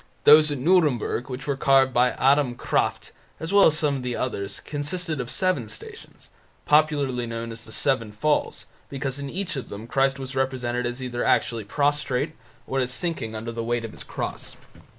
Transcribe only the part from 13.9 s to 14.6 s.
His cross.